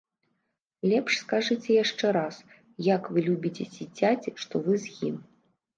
Лепш 0.91 1.13
скажыце 1.23 1.69
яшчэ 1.83 2.07
раз, 2.19 2.35
як 2.95 3.03
вы 3.13 3.19
любіце 3.29 3.71
дзіцяці, 3.79 4.29
што 4.45 4.55
вы 4.67 4.73
з 4.89 5.01
ім. 5.13 5.27